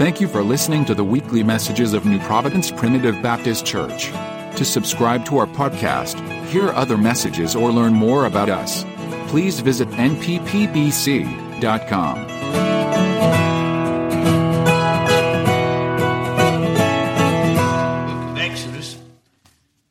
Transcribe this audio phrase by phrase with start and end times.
[0.00, 4.06] Thank you for listening to the weekly messages of New Providence Primitive Baptist Church.
[4.56, 8.86] To subscribe to our podcast, hear other messages, or learn more about us,
[9.28, 10.40] please visit nppbc.com.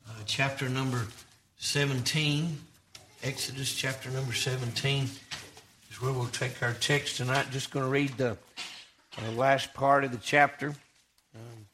[0.07, 1.05] uh, chapter number
[1.59, 2.57] 17.
[3.21, 7.45] Exodus, chapter number 17 is where we'll take our text tonight.
[7.51, 8.35] Just going to read the
[9.17, 10.67] uh, last part of the chapter.
[11.35, 11.65] Um,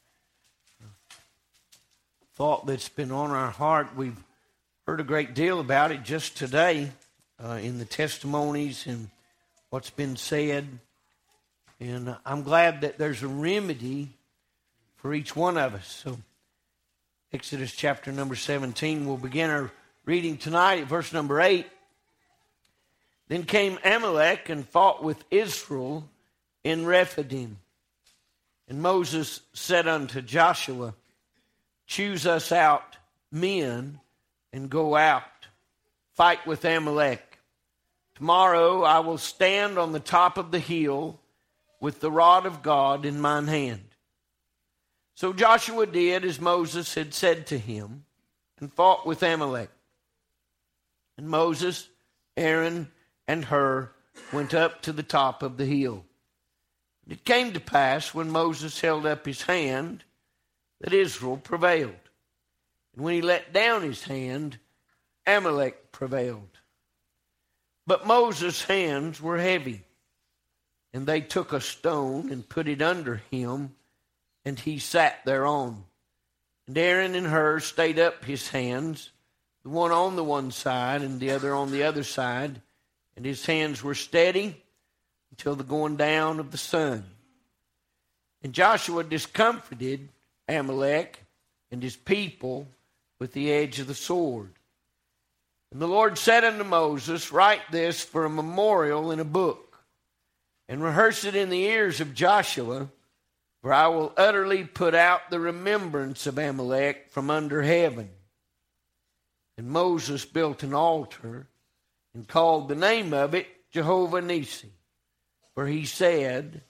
[2.35, 3.95] thought that's been on our heart.
[3.95, 4.17] We've
[4.85, 6.91] heard a great deal about it just today
[7.43, 9.09] uh, in the testimonies and
[9.69, 10.67] what's been said.
[11.79, 14.09] And I'm glad that there's a remedy
[14.97, 15.87] for each one of us.
[15.87, 16.17] So,
[17.33, 19.71] Exodus chapter number 17, we'll begin our
[20.05, 21.65] reading tonight at verse number 8.
[23.27, 26.07] Then came Amalek and fought with Israel
[26.65, 27.59] in Rephidim.
[28.67, 30.95] And Moses said unto Joshua,
[31.85, 32.97] Choose us out
[33.31, 33.99] men
[34.51, 35.21] and go out,
[36.15, 37.37] fight with Amalek.
[38.15, 41.19] Tomorrow I will stand on the top of the hill
[41.79, 43.83] with the rod of God in mine hand.
[45.13, 48.05] So Joshua did as Moses had said to him
[48.59, 49.69] and fought with Amalek.
[51.15, 51.87] And Moses,
[52.35, 52.91] Aaron,
[53.27, 53.91] and Hur
[54.33, 56.03] went up to the top of the hill.
[57.07, 60.03] It came to pass when Moses held up his hand
[60.81, 61.93] that Israel prevailed.
[62.95, 64.57] And when he let down his hand,
[65.27, 66.59] Amalek prevailed.
[67.85, 69.83] But Moses' hands were heavy,
[70.93, 73.75] and they took a stone and put it under him
[74.45, 75.83] and he sat thereon.
[76.67, 79.09] And Aaron and Hur stayed up his hands,
[79.63, 82.61] the one on the one side and the other on the other side,
[83.17, 84.63] and his hands were steady
[85.31, 87.03] until the going down of the sun.
[88.43, 90.09] And Joshua discomfited
[90.47, 91.23] Amalek
[91.71, 92.67] and his people
[93.19, 94.51] with the edge of the sword.
[95.71, 99.79] And the Lord said unto Moses, Write this for a memorial in a book,
[100.69, 102.89] and rehearse it in the ears of Joshua
[103.65, 108.11] for I will utterly put out the remembrance of Amalek from under heaven.
[109.57, 111.47] And Moses built an altar
[112.13, 114.69] and called the name of it Jehovah Nisi.
[115.55, 116.61] For he said,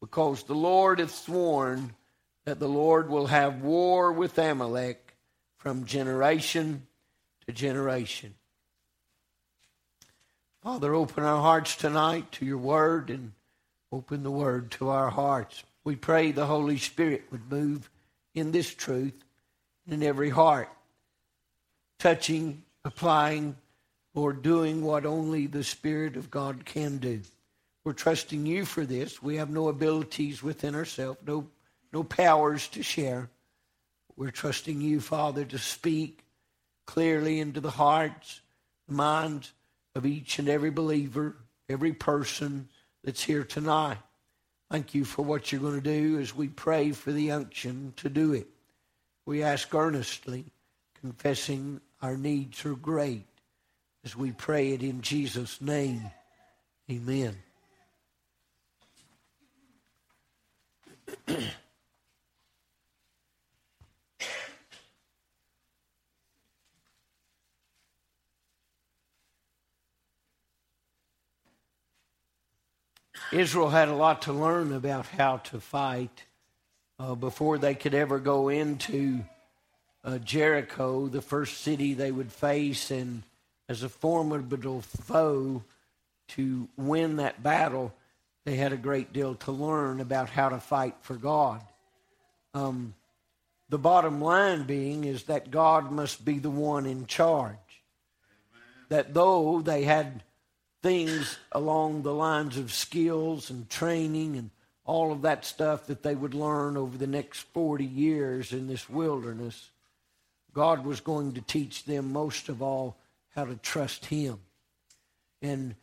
[0.00, 1.94] Because the Lord hath sworn
[2.44, 5.14] that the Lord will have war with Amalek
[5.56, 6.86] from generation
[7.46, 8.34] to generation.
[10.62, 13.32] Father, open our hearts tonight to your word and
[13.90, 15.62] open the word to our hearts.
[15.84, 17.90] We pray the Holy Spirit would move
[18.34, 19.24] in this truth
[19.88, 20.68] in every heart,
[21.98, 23.56] touching, applying,
[24.14, 27.22] or doing what only the Spirit of God can do.
[27.84, 29.22] We're trusting you for this.
[29.22, 31.48] We have no abilities within ourselves, no,
[31.92, 33.28] no powers to share.
[34.16, 36.24] We're trusting you, Father, to speak
[36.86, 38.40] clearly into the hearts,
[38.86, 39.52] the minds
[39.94, 41.36] of each and every believer,
[41.68, 42.68] every person
[43.02, 43.98] that's here tonight.
[44.70, 48.08] Thank you for what you're going to do as we pray for the unction to
[48.08, 48.46] do it.
[49.26, 50.46] We ask earnestly,
[51.00, 53.26] confessing our needs are great,
[54.04, 56.10] as we pray it in Jesus' name.
[56.90, 57.36] Amen.
[73.32, 76.24] Israel had a lot to learn about how to fight
[76.98, 79.24] uh, before they could ever go into
[80.04, 83.22] uh, Jericho, the first city they would face, and
[83.68, 85.62] as a formidable foe
[86.28, 87.94] to win that battle,
[88.44, 91.62] they had a great deal to learn about how to fight for God.
[92.54, 92.94] Um,
[93.68, 97.56] the bottom line being is that God must be the one in charge.
[98.88, 100.22] That though they had
[100.82, 104.50] things along the lines of skills and training and
[104.84, 108.90] all of that stuff that they would learn over the next 40 years in this
[108.90, 109.70] wilderness,
[110.52, 112.96] God was going to teach them most of all
[113.34, 114.38] how to trust Him.
[115.40, 115.76] And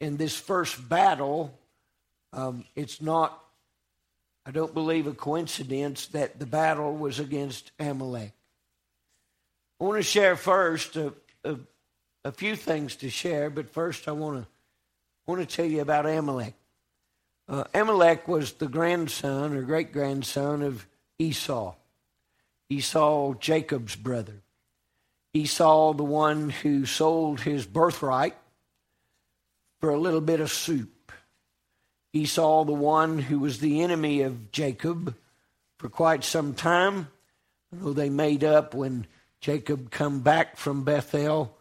[0.00, 1.58] in this first battle,
[2.32, 3.42] um, it's not,
[4.46, 8.32] I don't believe, a coincidence that the battle was against Amalek.
[9.80, 11.12] I want to share first a,
[11.44, 11.56] a
[12.24, 14.48] a few things to share, but first I want to
[15.26, 16.54] want to tell you about Amalek.
[17.48, 20.86] Uh, Amalek was the grandson or great grandson of
[21.18, 21.74] Esau.
[22.68, 24.42] Esau, Jacob's brother.
[25.34, 28.36] Esau, the one who sold his birthright
[29.80, 30.90] for a little bit of soup.
[32.12, 35.14] Esau, the one who was the enemy of Jacob
[35.78, 37.08] for quite some time.
[37.72, 39.06] Though they made up when
[39.40, 41.56] Jacob come back from Bethel,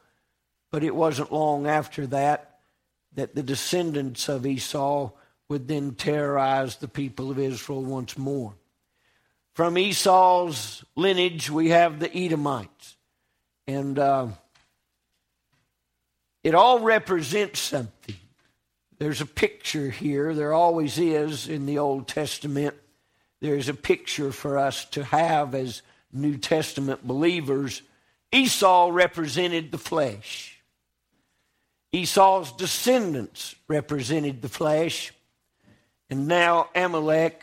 [0.70, 2.60] but it wasn't long after that
[3.14, 5.12] that the descendants of Esau
[5.50, 8.54] would then terrorize the people of Israel once more.
[9.54, 12.96] From Esau's lineage, we have the Edomites.
[13.68, 14.28] And uh,
[16.44, 18.16] it all represents something.
[19.02, 22.76] There's a picture here, there always is in the Old Testament.
[23.40, 25.82] There's a picture for us to have as
[26.14, 27.82] New Testament believers.
[28.32, 30.62] Esau represented the flesh.
[31.92, 35.12] Esau's descendants represented the flesh.
[36.12, 37.42] And now Amalek,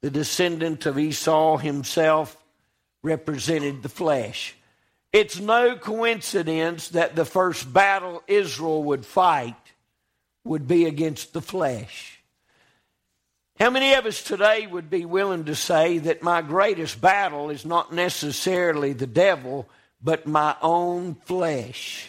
[0.00, 2.36] the descendant of Esau himself,
[3.04, 4.56] represented the flesh.
[5.12, 9.67] It's no coincidence that the first battle Israel would fight
[10.44, 12.20] would be against the flesh.
[13.58, 17.64] How many of us today would be willing to say that my greatest battle is
[17.66, 19.68] not necessarily the devil,
[20.02, 22.08] but my own flesh?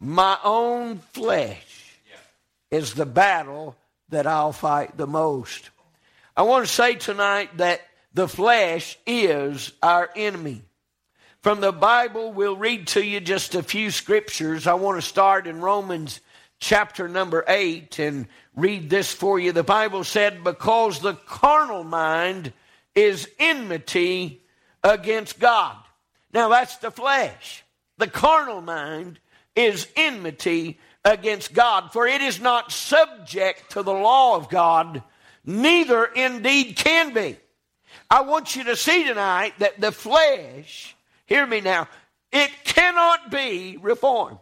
[0.00, 1.98] My own flesh
[2.70, 3.76] is the battle
[4.08, 5.70] that I'll fight the most.
[6.36, 7.80] I want to say tonight that
[8.14, 10.62] the flesh is our enemy.
[11.48, 14.66] From the Bible, we'll read to you just a few scriptures.
[14.66, 16.20] I want to start in Romans
[16.60, 19.52] chapter number 8 and read this for you.
[19.52, 22.52] The Bible said, Because the carnal mind
[22.94, 24.42] is enmity
[24.84, 25.76] against God.
[26.34, 27.64] Now, that's the flesh.
[27.96, 29.18] The carnal mind
[29.56, 35.02] is enmity against God, for it is not subject to the law of God,
[35.46, 37.38] neither indeed can be.
[38.10, 40.94] I want you to see tonight that the flesh
[41.28, 41.88] Hear me now.
[42.32, 44.38] It cannot be reformed.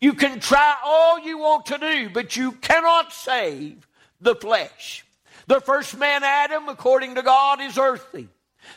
[0.00, 3.86] You can try all you want to do, but you cannot save
[4.20, 5.04] the flesh.
[5.46, 8.28] The first man, Adam, according to God, is earthly.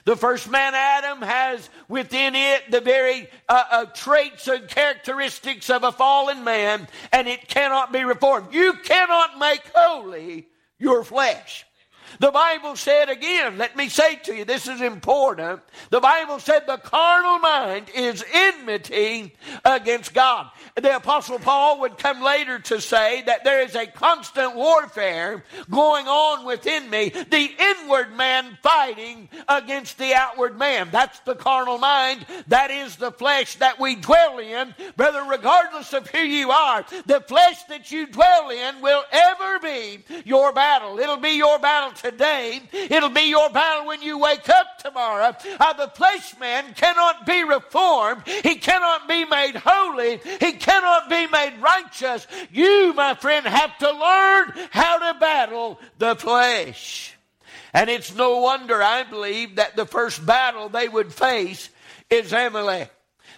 [0.03, 5.85] The first man, Adam, has within it the very uh, uh, traits and characteristics of
[5.85, 8.53] a fallen man, and it cannot be reformed.
[8.53, 11.65] You cannot make holy your flesh.
[12.19, 15.61] The Bible said again, let me say to you, this is important.
[15.89, 20.49] The Bible said the carnal mind is enmity against God.
[20.75, 26.07] The Apostle Paul would come later to say that there is a constant warfare going
[26.07, 30.89] on within me, the inward man fighting against the outward man.
[30.91, 32.25] That's the carnal mind.
[32.47, 34.73] That is the flesh that we dwell in.
[34.95, 40.03] Brother, regardless of who you are, the flesh that you dwell in will ever be
[40.25, 40.99] your battle.
[40.99, 42.61] It'll be your battle today.
[42.71, 45.35] It'll be your battle when you wake up tomorrow.
[45.59, 48.23] Uh, the flesh man cannot be reformed.
[48.27, 50.17] He cannot be made holy.
[50.39, 52.27] He cannot be made righteous.
[52.51, 57.15] You, my friend, have to learn how to battle the flesh.
[57.73, 61.69] And it's no wonder, I believe, that the first battle they would face
[62.09, 62.91] is Amalek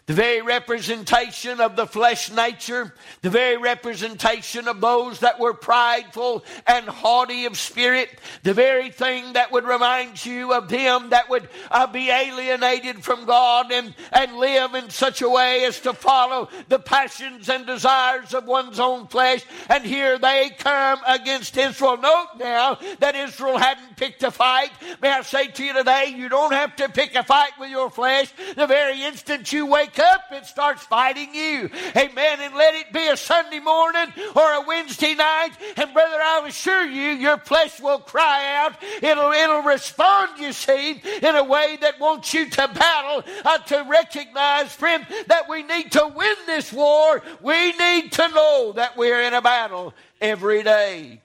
[0.10, 6.44] the very representation of the flesh nature, the very representation of those that were prideful
[6.66, 11.48] and haughty of spirit, the very thing that would remind you of them that would
[11.70, 16.50] uh, be alienated from God and, and live in such a way as to follow
[16.70, 19.46] the passions and desires of one's own flesh.
[19.70, 21.98] And here they come against Israel.
[21.98, 24.72] Note now that Israel hadn't picked a fight.
[25.04, 27.92] May I say to you today, you don't have to pick a fight with your
[27.92, 28.34] flesh.
[28.56, 31.70] The very instant you wake up, it starts fighting you.
[31.96, 32.40] Amen.
[32.40, 35.52] And let it be a Sunday morning or a Wednesday night.
[35.78, 38.76] And brother, I assure you, your flesh will cry out.
[39.02, 43.86] It'll, it'll respond, you see, in a way that wants you to battle, uh, to
[43.90, 47.22] recognize, friend, that we need to win this war.
[47.42, 51.22] We need to know that we're in a battle every day.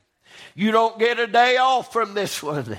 [0.54, 2.78] You don't get a day off from this one.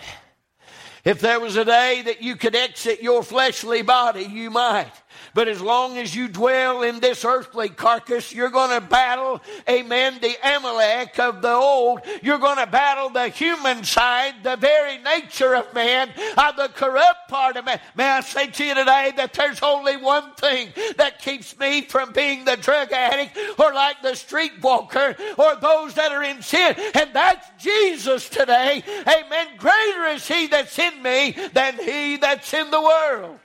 [1.03, 4.91] If there was a day that you could exit your fleshly body, you might.
[5.35, 10.19] But as long as you dwell in this earthly carcass, you're going to battle, amen,
[10.21, 11.99] the Amalek of the old.
[12.23, 17.27] You're going to battle the human side, the very nature of man, uh, the corrupt
[17.27, 17.81] part of man.
[17.97, 22.13] May I say to you today that there's only one thing that keeps me from
[22.13, 26.75] being the drug addict or like the street walker or those that are in sin,
[26.93, 28.81] and that's Jesus today.
[29.01, 29.47] Amen.
[29.57, 33.37] Greater is he that's in me than he that's in the world.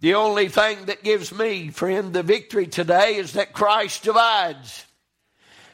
[0.00, 4.84] The only thing that gives me, friend, the victory today is that Christ divides.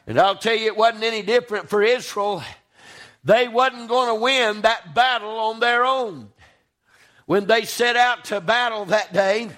[0.07, 2.43] And I'll tell you, it wasn't any different for Israel.
[3.23, 6.29] They wasn't going to win that battle on their own.
[7.27, 9.51] When they set out to battle that day,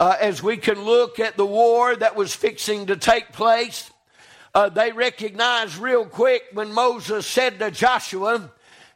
[0.00, 3.92] uh, as we can look at the war that was fixing to take place,
[4.56, 8.50] uh, they recognized real quick when Moses said to Joshua,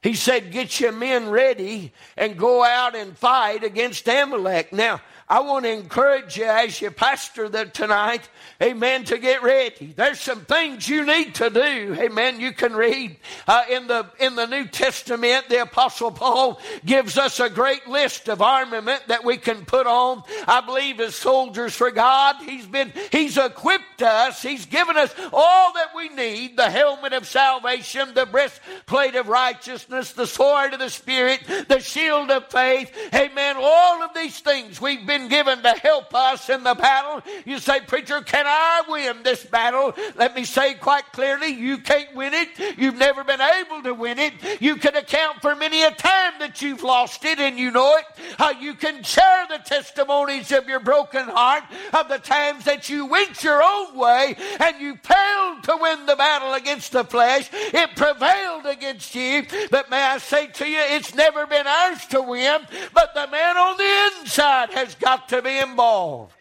[0.05, 4.71] he said, Get your men ready and go out and fight against Amalek.
[4.71, 8.29] Now, I want to encourage you as your pastor that tonight,
[8.63, 9.95] amen, to get ready.
[9.97, 11.97] There's some things you need to do.
[11.99, 12.41] Amen.
[12.41, 13.17] You can read
[13.49, 18.29] uh, in the in the New Testament, the Apostle Paul gives us a great list
[18.29, 20.23] of armament that we can put on.
[20.47, 25.73] I believe as soldiers for God, He's been He's equipped us, He's given us all
[25.73, 30.91] that we need, the helmet of salvation, the breastplate of righteousness, the sword of the
[30.91, 32.93] Spirit, the shield of faith.
[33.15, 33.57] Amen.
[33.59, 37.23] All of these things we've been been given to help us in the battle.
[37.45, 39.95] You say, Preacher, can I win this battle?
[40.17, 42.49] Let me say quite clearly, you can't win it.
[42.77, 44.35] You've never been able to win it.
[44.61, 48.05] You can account for many a time that you've lost it and you know it.
[48.39, 53.07] How you can share the testimonies of your broken heart of the times that you
[53.07, 57.49] went your own way and you failed to win the battle against the flesh.
[57.53, 59.45] It prevailed against you.
[59.71, 63.57] But may I say to you, it's never been ours to win, but the man
[63.57, 66.33] on the inside has got to be involved.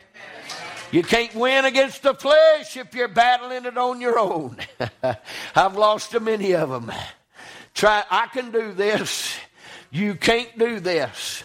[0.91, 4.57] You can't win against the flesh if you're battling it on your own.
[5.55, 6.91] I've lost a many of them.
[7.73, 9.35] Try, I can do this.
[9.91, 11.43] You can't do this.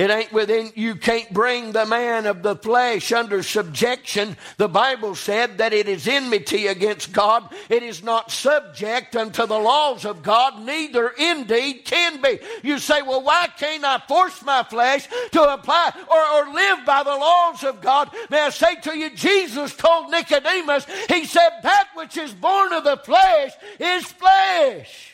[0.00, 4.34] It ain't within, you can't bring the man of the flesh under subjection.
[4.56, 7.52] The Bible said that it is enmity against God.
[7.68, 12.38] It is not subject unto the laws of God, neither indeed can be.
[12.62, 17.02] You say, well, why can't I force my flesh to apply or, or live by
[17.02, 18.08] the laws of God?
[18.30, 22.84] May I say to you, Jesus told Nicodemus, he said, that which is born of
[22.84, 25.09] the flesh is flesh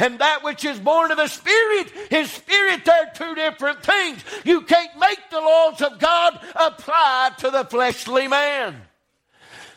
[0.00, 2.84] and that which is born of the Spirit is spirit.
[2.84, 4.24] They're two different things.
[4.44, 8.80] You can't make the laws of God apply to the fleshly man,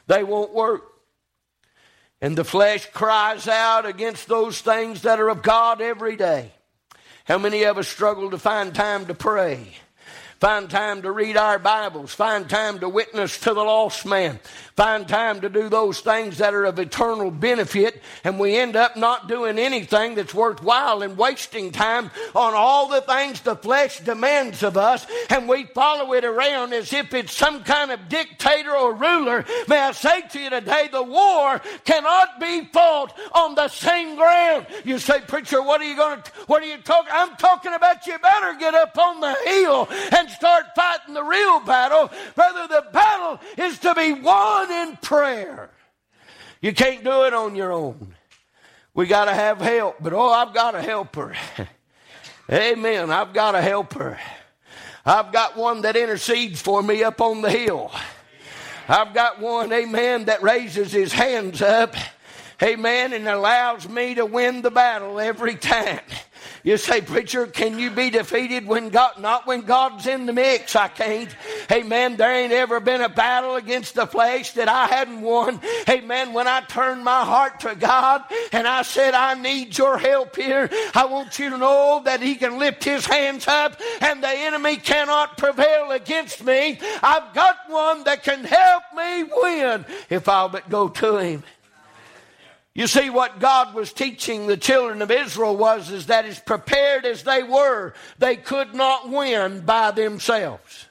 [0.08, 0.90] they won't work.
[2.22, 6.54] And the flesh cries out against those things that are of God every day.
[7.26, 9.68] How many of us struggle to find time to pray?
[10.44, 12.14] Find time to read our Bibles.
[12.14, 14.42] Find time to witness to the lost man.
[14.76, 18.02] Find time to do those things that are of eternal benefit.
[18.26, 23.00] And we end up not doing anything that's worthwhile and wasting time on all the
[23.00, 25.08] things the flesh demands of us.
[25.30, 29.46] And we follow it around as if it's some kind of dictator or ruler.
[29.70, 34.68] May I say to you today, the war cannot be fought on the same ground.
[34.84, 37.14] You say, preacher, what are you going to, what are you talking?
[37.14, 41.60] I'm talking about you better get up on the hill and start fighting the real
[41.62, 42.10] battle.
[42.36, 45.70] Brother, the battle is to be won in prayer.
[46.62, 48.16] You can't do it on your own.
[48.94, 49.98] We got to have help.
[50.00, 51.36] But oh, I've got a helper.
[52.52, 53.12] Amen.
[53.12, 54.20] I've got a helper.
[55.06, 57.92] I've got one that intercedes for me up on the hill.
[58.88, 61.96] I've got one, amen, that raises his hands up,
[62.62, 66.02] amen, and allows me to win the battle every time.
[66.64, 70.76] You say, preacher, can you be defeated when God, not when God's in the mix?
[70.76, 71.30] I can't.
[71.72, 72.16] Amen.
[72.16, 75.60] There ain't ever been a battle against the flesh that I hadn't won.
[75.90, 76.34] Amen.
[76.34, 80.70] When I turned my heart to God and I said, I need your help here,
[80.96, 84.78] I want you to know that He can lift His hands up and the enemy
[84.78, 86.80] cannot prevail against me.
[87.02, 91.44] I've got one that can help me win if I'll but go to Him.
[92.76, 97.06] You see, what God was teaching the children of Israel was is that as prepared
[97.06, 100.88] as they were, they could not win by themselves.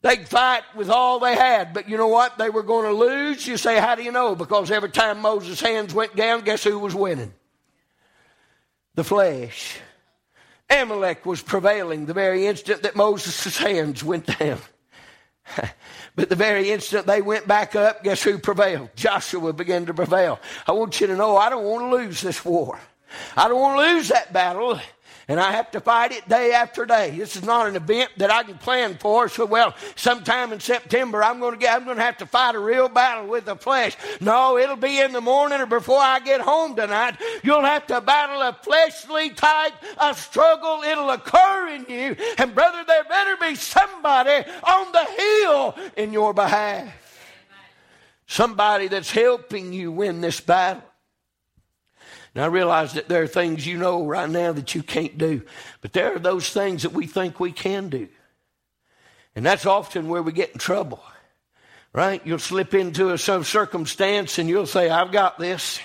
[0.00, 2.38] They'd fight with all they had, but you know what?
[2.38, 3.46] They were going to lose.
[3.46, 4.34] You say, how do you know?
[4.34, 7.34] Because every time Moses' hands went down, guess who was winning?
[8.94, 9.78] The flesh.
[10.70, 14.60] Amalek was prevailing the very instant that Moses' hands went down.
[16.16, 18.88] But the very instant they went back up, guess who prevailed?
[18.96, 20.40] Joshua began to prevail.
[20.66, 22.80] I want you to know I don't want to lose this war.
[23.36, 24.80] I don't want to lose that battle
[25.28, 27.10] and I have to fight it day after day.
[27.10, 29.28] This is not an event that I can plan for.
[29.28, 32.54] So, well, sometime in September, I'm going to get, I'm going to have to fight
[32.54, 33.96] a real battle with the flesh.
[34.20, 37.16] No, it'll be in the morning or before I get home tonight.
[37.42, 40.82] You'll have to battle a fleshly type of struggle.
[40.84, 42.14] It'll occur in you.
[42.38, 46.92] And brother, there better be somebody on the hill in your behalf.
[48.28, 50.82] Somebody that's helping you win this battle.
[52.36, 55.40] And I realize that there are things you know right now that you can't do,
[55.80, 58.08] but there are those things that we think we can do.
[59.34, 61.02] And that's often where we get in trouble,
[61.94, 62.20] right?
[62.26, 65.80] You'll slip into a, some circumstance and you'll say, I've got this.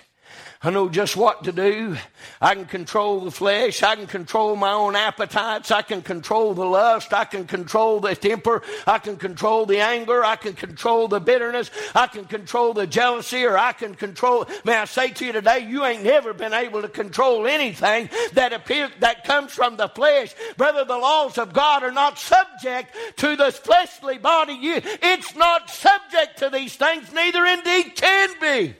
[0.64, 1.98] I know just what to do.
[2.40, 3.82] I can control the flesh.
[3.82, 5.72] I can control my own appetites.
[5.72, 7.12] I can control the lust.
[7.14, 8.62] I can control the temper.
[8.86, 10.24] I can control the anger.
[10.24, 11.72] I can control the bitterness.
[11.96, 14.46] I can control the jealousy or I can control.
[14.64, 18.54] May I say to you today, you ain't never been able to control anything that
[18.54, 20.36] appears, that comes from the flesh.
[20.58, 24.60] Brother, the laws of God are not subject to this fleshly body.
[24.62, 28.76] It's not subject to these things, neither indeed can be.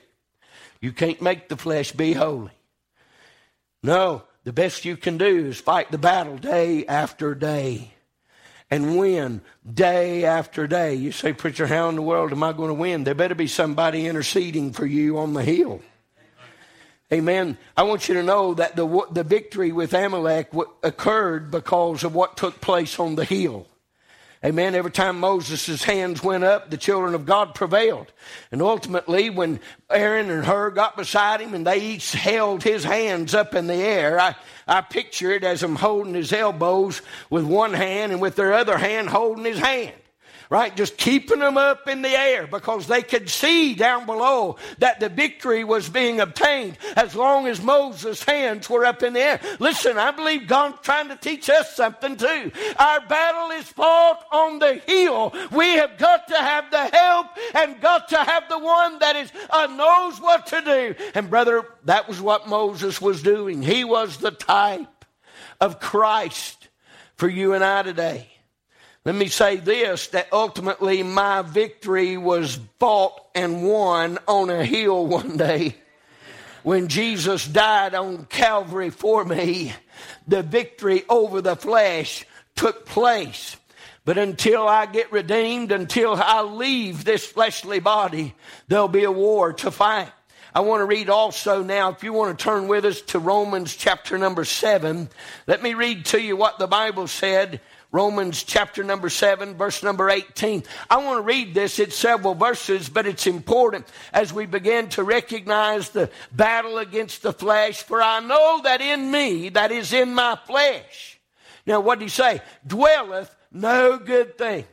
[0.82, 2.50] You can't make the flesh be holy.
[3.84, 7.94] No, the best you can do is fight the battle day after day
[8.68, 10.94] and win day after day.
[10.94, 13.04] You say, Preacher, how in the world am I going to win?
[13.04, 15.80] There better be somebody interceding for you on the hill.
[17.12, 17.58] Amen.
[17.76, 20.50] I want you to know that the, the victory with Amalek
[20.82, 23.68] occurred because of what took place on the hill.
[24.44, 24.74] Amen.
[24.74, 28.12] Every time Moses' hands went up, the children of God prevailed.
[28.50, 33.34] And ultimately, when Aaron and Hur got beside him and they each held his hands
[33.34, 34.34] up in the air, I,
[34.66, 38.78] I picture it as him holding his elbows with one hand and with their other
[38.78, 39.94] hand holding his hand
[40.52, 40.76] right?
[40.76, 45.08] Just keeping them up in the air because they could see down below that the
[45.08, 49.40] victory was being obtained as long as Moses' hands were up in the air.
[49.60, 52.52] Listen, I believe God's trying to teach us something too.
[52.78, 55.32] Our battle is fought on the hill.
[55.52, 59.32] We have got to have the help and got to have the one that is
[59.48, 60.94] uh, knows what to do.
[61.14, 63.62] And brother, that was what Moses was doing.
[63.62, 65.06] He was the type
[65.62, 66.68] of Christ
[67.16, 68.31] for you and I today.
[69.04, 75.06] Let me say this that ultimately my victory was fought and won on a hill
[75.18, 75.76] one day.
[76.62, 79.74] When Jesus died on Calvary for me,
[80.28, 83.56] the victory over the flesh took place.
[84.04, 88.34] But until I get redeemed, until I leave this fleshly body,
[88.68, 90.12] there'll be a war to fight.
[90.54, 93.74] I want to read also now, if you want to turn with us to Romans
[93.74, 95.08] chapter number seven,
[95.48, 97.60] let me read to you what the Bible said
[97.92, 100.64] Romans chapter number 7, verse number 18.
[100.88, 101.78] I want to read this.
[101.78, 107.34] It's several verses, but it's important as we begin to recognize the battle against the
[107.34, 107.82] flesh.
[107.82, 111.20] For I know that in me, that is in my flesh.
[111.66, 112.40] Now, what did he say?
[112.66, 114.64] Dwelleth no good thing.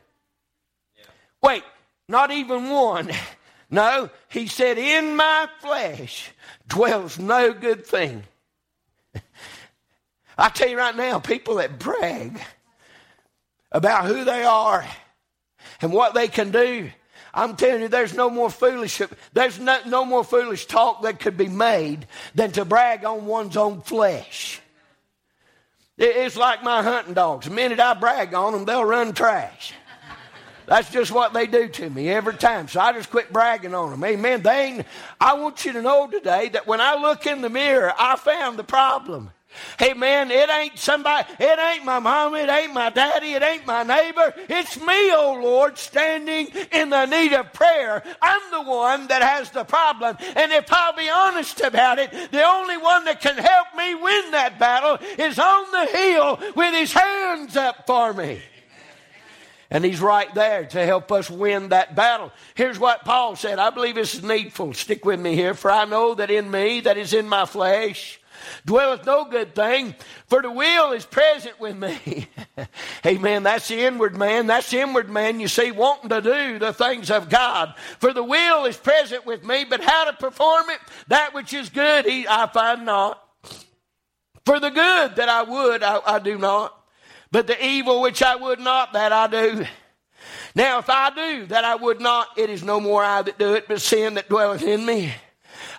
[1.44, 1.64] Wait,
[2.08, 3.12] not even one.
[3.72, 6.32] No, he said, In my flesh
[6.68, 8.24] dwells no good thing.
[10.38, 12.42] I tell you right now, people that brag,
[13.72, 14.86] about who they are
[15.82, 16.90] and what they can do.
[17.34, 19.02] I'm telling you, there's no more foolish,
[19.34, 23.56] there's no, no more foolish talk that could be made than to brag on one's
[23.56, 24.62] own flesh.
[25.98, 27.46] It's like my hunting dogs.
[27.46, 29.74] The minute I brag on them, they'll run trash.
[30.66, 32.68] That's just what they do to me every time.
[32.68, 34.04] So I just quit bragging on them.
[34.04, 34.44] Amen.
[34.44, 34.86] They ain't,
[35.20, 38.58] I want you to know today that when I look in the mirror, I found
[38.58, 39.32] the problem.
[39.78, 43.66] Hey man, it ain't somebody, it ain't my mom, it ain't my daddy, it ain't
[43.66, 44.34] my neighbor.
[44.50, 48.04] It's me, oh Lord, standing in the need of prayer.
[48.22, 50.18] I'm the one that has the problem.
[50.36, 54.32] And if I'll be honest about it, the only one that can help me win
[54.32, 58.42] that battle is on the hill with his hands up for me.
[59.72, 62.32] And he's right there to help us win that battle.
[62.56, 63.60] Here's what Paul said.
[63.60, 64.74] I believe is needful.
[64.74, 65.54] Stick with me here.
[65.54, 68.20] For I know that in me, that is in my flesh,
[68.66, 69.96] dwelleth no good thing,
[70.28, 72.28] for the will is present with me.
[73.06, 73.44] Amen.
[73.44, 74.48] That's the inward man.
[74.48, 77.74] That's the inward man, you see, wanting to do the things of God.
[78.00, 81.70] For the will is present with me, but how to perform it, that which is
[81.70, 83.24] good, he, I find not.
[84.46, 86.76] For the good that I would, I, I do not.
[87.32, 89.66] But the evil which I would not, that I do.
[90.56, 93.54] Now, if I do that I would not, it is no more I that do
[93.54, 95.14] it, but sin that dwelleth in me.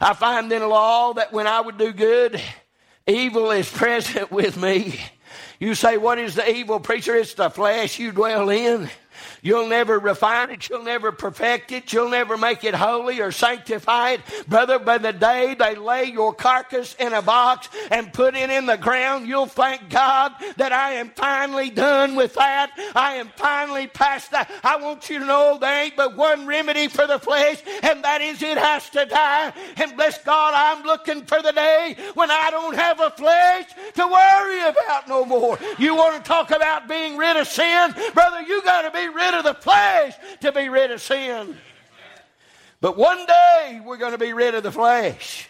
[0.01, 2.41] I find in law that when I would do good,
[3.07, 4.99] evil is present with me.
[5.59, 7.15] You say, What is the evil, preacher?
[7.15, 8.89] It's the flesh you dwell in.
[9.43, 10.69] You'll never refine it.
[10.69, 11.93] You'll never perfect it.
[11.93, 14.21] You'll never make it holy or sanctify it.
[14.49, 18.67] Brother, by the day they lay your carcass in a box and put it in
[18.67, 22.71] the ground, you'll thank God that I am finally done with that.
[22.95, 24.51] I am finally past that.
[24.63, 28.21] I want you to know there ain't but one remedy for the flesh, and that
[28.21, 29.53] is it has to die.
[29.77, 34.07] And bless God, I'm looking for the day when I don't have a flesh to
[34.07, 35.59] worry about no more.
[35.79, 37.95] You want to talk about being rid of sin?
[38.15, 41.57] Brother, you got to be rid of the flesh to be rid of sin.
[42.81, 45.49] But one day we're going to be rid of the flesh.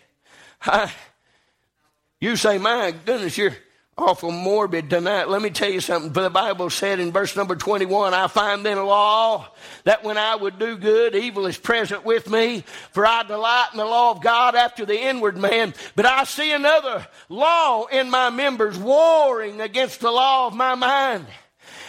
[2.21, 3.57] you say, my goodness, you're,
[4.01, 5.29] awful morbid tonight.
[5.29, 6.13] Let me tell you something.
[6.13, 9.49] The Bible said in verse number 21, I find then a law
[9.85, 12.65] that when I would do good, evil is present with me.
[12.93, 15.75] For I delight in the law of God after the inward man.
[15.97, 21.27] But I see another law in my members warring against the law of my mind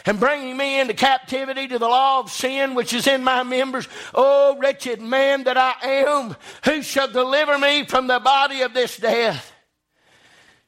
[0.06, 3.88] and bringing me into captivity to the law of sin which is in my members.
[4.14, 6.36] Oh, wretched man that I am,
[6.66, 9.54] who shall deliver me from the body of this death?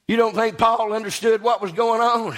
[0.08, 2.38] You don't think Paul understood what was going on?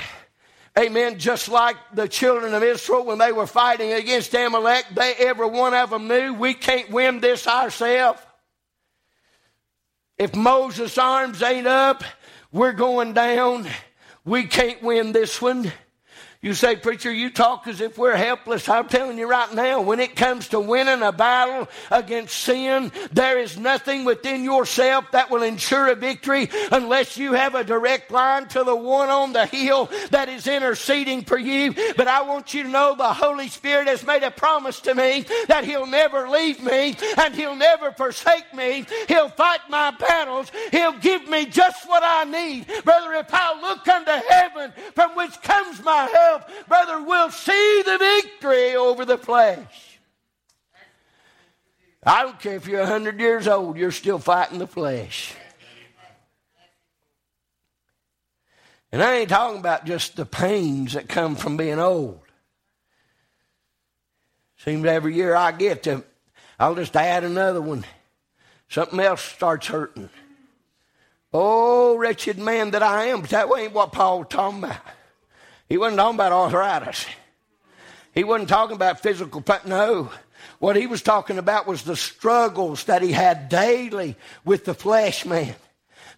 [0.77, 1.19] Amen.
[1.19, 5.73] Just like the children of Israel when they were fighting against Amalek, they every one
[5.73, 8.19] of them knew we can't win this ourselves.
[10.17, 12.03] If Moses' arms ain't up,
[12.51, 13.67] we're going down.
[14.23, 15.71] We can't win this one.
[16.45, 18.69] You say, Preacher, you talk as if we're helpless.
[18.69, 23.39] I'm telling you right now, when it comes to winning a battle against sin, there
[23.39, 28.47] is nothing within yourself that will ensure a victory unless you have a direct line
[28.49, 31.73] to the one on the hill that is interceding for you.
[31.97, 35.25] But I want you to know the Holy Spirit has made a promise to me
[35.47, 38.85] that He'll never leave me and He'll never forsake me.
[39.07, 40.51] He'll fight my battles.
[40.69, 42.67] He'll give me just what I need.
[42.83, 46.34] Brother, if I look unto heaven from which comes my help,
[46.67, 49.99] brother, will see the victory over the flesh.
[52.03, 55.33] I don't care if you're 100 years old, you're still fighting the flesh.
[58.91, 62.21] And I ain't talking about just the pains that come from being old.
[64.57, 66.03] Seems every year I get to,
[66.59, 67.85] I'll just add another one.
[68.69, 70.09] Something else starts hurting.
[71.33, 73.21] Oh, wretched man that I am.
[73.21, 74.77] But that ain't what Paul's talking about.
[75.67, 77.05] He wasn't talking about arthritis.
[78.13, 79.59] He wasn't talking about physical pain.
[79.65, 80.11] No.
[80.59, 85.25] What he was talking about was the struggles that he had daily with the flesh
[85.25, 85.55] man.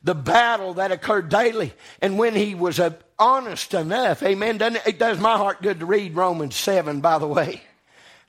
[0.04, 1.74] The battle that occurred daily.
[2.02, 6.16] And when he was uh, honest enough, amen, it does my heart good to read
[6.16, 7.62] Romans 7, by the way.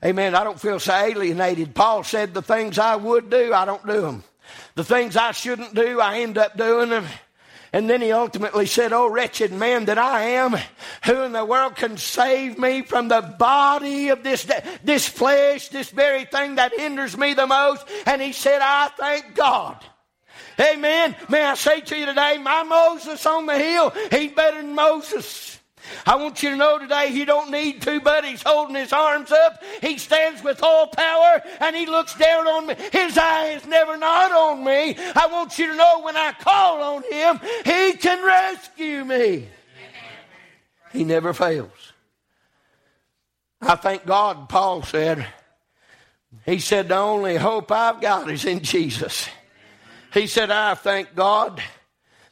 [0.03, 0.33] Amen.
[0.33, 1.75] I don't feel so alienated.
[1.75, 4.23] Paul said the things I would do, I don't do them.
[4.75, 7.05] The things I shouldn't do, I end up doing them.
[7.71, 10.55] And then he ultimately said, Oh, wretched man that I am,
[11.05, 14.47] who in the world can save me from the body of this,
[14.83, 17.85] this flesh, this very thing that hinders me the most?
[18.07, 19.83] And he said, I thank God.
[20.59, 21.15] Amen.
[21.29, 25.58] May I say to you today, my Moses on the hill, he's better than Moses.
[26.05, 29.63] I want you to know today he don't need two buddies holding his arms up.
[29.81, 32.75] He stands with all power and he looks down on me.
[32.91, 34.95] His eye is never not on me.
[34.97, 39.47] I want you to know when I call on him, he can rescue me.
[40.91, 41.93] He never fails.
[43.61, 45.27] I thank God, Paul said.
[46.45, 49.27] He said, The only hope I've got is in Jesus.
[50.13, 51.61] He said, I thank God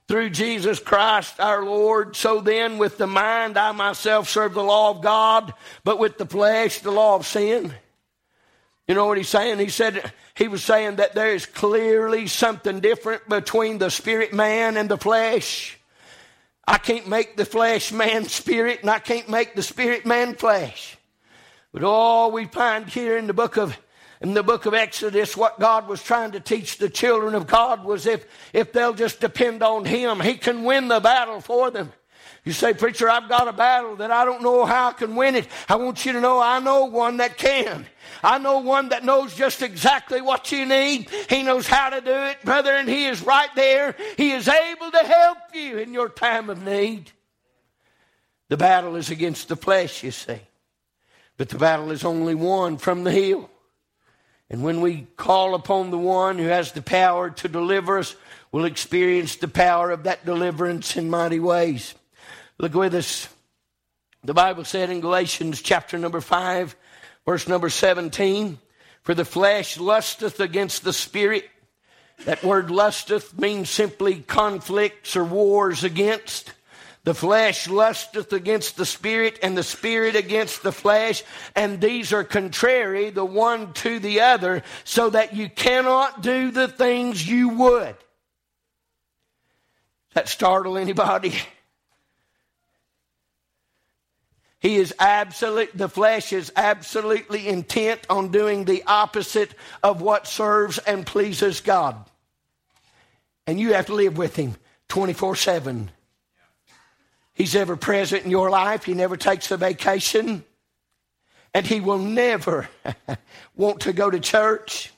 [0.08, 2.16] through Jesus Christ our Lord.
[2.16, 6.26] So then, with the mind, I myself serve the law of God, but with the
[6.26, 7.74] flesh, the law of sin.
[8.88, 9.60] You know what he's saying?
[9.60, 14.78] He said, he was saying that there is clearly something different between the spirit man
[14.78, 15.78] and the flesh.
[16.66, 20.98] I can't make the flesh man spirit, and I can't make the spirit man flesh.
[21.74, 23.78] But all we find here in the book of
[24.22, 27.86] in the book of Exodus, what God was trying to teach the children of God
[27.86, 31.92] was if, if they'll just depend on Him, He can win the battle for them.
[32.44, 35.36] You say, Preacher, I've got a battle that I don't know how I can win
[35.36, 35.48] it.
[35.68, 37.86] I want you to know I know one that can.
[38.24, 41.10] I know one that knows just exactly what you need.
[41.30, 43.96] He knows how to do it, brother, and He is right there.
[44.16, 47.12] He is able to help you in your time of need.
[48.50, 50.40] The battle is against the flesh, you see.
[51.36, 53.50] But the battle is only won from the hill.
[54.50, 58.16] And when we call upon the one who has the power to deliver us,
[58.52, 61.96] we'll experience the power of that deliverance in mighty ways.
[62.58, 63.28] Look with us.
[64.24, 66.76] The Bible said in Galatians chapter number 5,
[67.26, 68.58] verse number 17,
[69.04, 71.50] For the flesh lusteth against the spirit.
[72.26, 76.54] That word lusteth means simply conflicts or wars against.
[77.08, 81.24] The flesh lusteth against the spirit, and the spirit against the flesh,
[81.56, 86.68] and these are contrary the one to the other, so that you cannot do the
[86.68, 87.96] things you would.
[90.16, 91.34] That startle anybody?
[94.60, 100.78] He is absolute, the flesh is absolutely intent on doing the opposite of what serves
[100.80, 101.96] and pleases God.
[103.46, 104.56] And you have to live with Him
[104.90, 105.92] 24 7.
[107.38, 108.84] He's ever present in your life.
[108.84, 110.44] He never takes a vacation.
[111.54, 112.68] And he will never
[113.56, 114.92] want to go to church.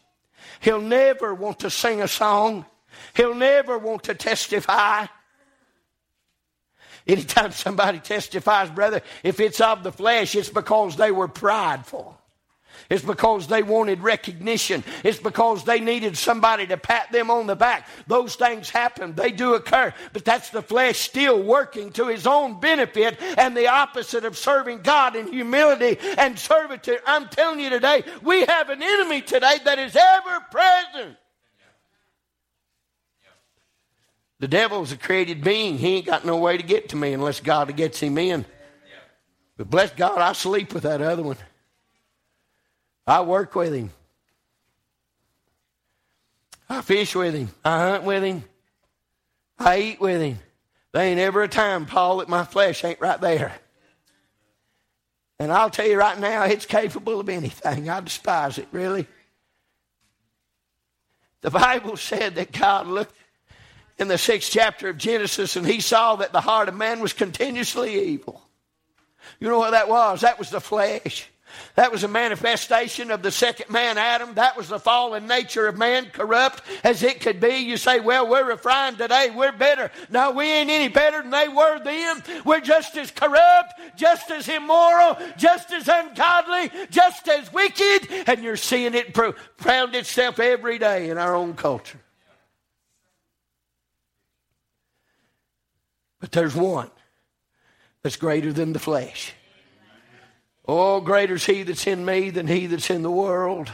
[0.62, 2.66] He'll never want to sing a song.
[3.14, 5.08] He'll never want to testify.
[7.06, 12.19] Anytime somebody testifies, brother, if it's of the flesh, it's because they were prideful.
[12.90, 14.84] It's because they wanted recognition.
[15.04, 17.88] It's because they needed somebody to pat them on the back.
[18.08, 19.14] Those things happen.
[19.14, 19.94] They do occur.
[20.14, 24.82] But that's the flesh still working to his own benefit and the opposite of serving
[24.82, 27.02] God in humility and servitude.
[27.06, 31.18] I'm telling you today, we have an enemy today that is ever present.
[34.40, 35.78] The devil's a created being.
[35.78, 38.46] He ain't got no way to get to me unless God gets him in.
[39.58, 41.36] But bless God, I sleep with that other one.
[43.10, 43.90] I work with him.
[46.70, 47.50] I fish with him.
[47.66, 48.44] I hunt with him.
[49.58, 50.38] I eat with him.
[50.92, 53.54] There ain't ever a time, Paul, that my flesh ain't right there.
[55.40, 57.90] And I'll tell you right now, it's capable of anything.
[57.90, 59.08] I despise it, really.
[61.42, 63.16] The Bible said that God looked
[63.98, 67.14] in the sixth chapter of Genesis and he saw that the heart of man was
[67.14, 68.42] continuously evil.
[69.40, 70.22] You know what that was?
[70.22, 71.28] That was the flesh.
[71.76, 74.36] That was a manifestation of the second man, Adam.
[74.36, 77.58] That was the fallen nature of man, corrupt as it could be.
[77.58, 79.32] You say, well, we're refined today.
[79.34, 79.92] We're better.
[80.10, 82.24] No, we ain't any better than they were then.
[82.46, 88.08] We're just as corrupt, just as immoral, just as ungodly, just as wicked.
[88.28, 92.00] And you're seeing it profound itself every day in our own culture.
[96.20, 96.92] But there's one
[98.04, 99.34] that's greater than the flesh.
[100.72, 103.72] Oh, greater is he that's in me than he that's in the world.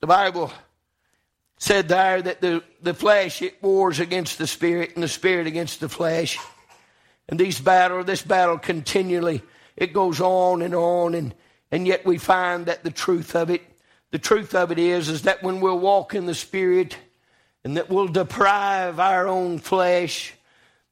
[0.00, 0.52] The Bible
[1.56, 5.78] said there that the, the flesh it wars against the spirit and the spirit against
[5.78, 6.36] the flesh.
[7.28, 9.40] And these battle, this battle continually,
[9.76, 11.32] it goes on and on, and,
[11.70, 13.62] and yet we find that the truth of it,
[14.10, 16.96] the truth of it is, is that when we'll walk in the spirit
[17.62, 20.34] and that we'll deprive our own flesh,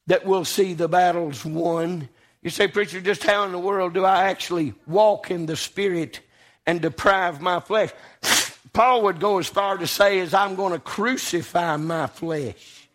[0.07, 2.09] that we'll see the battles won
[2.49, 6.21] you say, Preacher, just how in the world do I actually walk in the Spirit
[6.65, 7.91] and deprive my flesh?
[8.73, 12.89] Paul would go as far to say as I'm going to crucify my flesh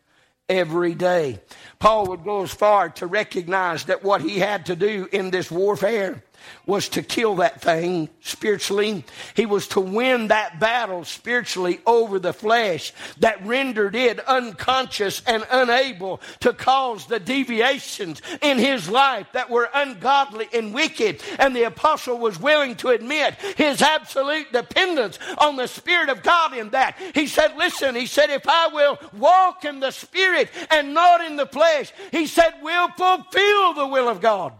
[0.49, 1.39] every day.
[1.77, 5.51] Paul would go as far to recognize that what he had to do in this
[5.51, 6.23] warfare
[6.65, 9.03] was to kill that thing spiritually.
[9.35, 15.45] He was to win that battle spiritually over the flesh that rendered it unconscious and
[15.51, 21.21] unable to cause the deviations in his life that were ungodly and wicked.
[21.39, 26.55] And the apostle was willing to admit his absolute dependence on the Spirit of God
[26.55, 26.97] in that.
[27.13, 31.35] He said, Listen, he said, if I will walk in the Spirit and not in
[31.35, 34.53] the flesh, he said, we'll fulfill the will of God.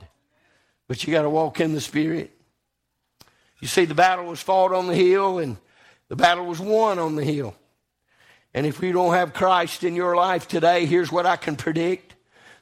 [0.88, 2.32] But you got to walk in the Spirit.
[3.60, 5.58] You see, the battle was fought on the hill, and
[6.10, 7.56] the battle was won on the hill.
[8.54, 12.16] And if you don't have Christ in your life today, here's what I can predict.